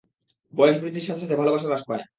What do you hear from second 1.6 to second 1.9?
হ্রাস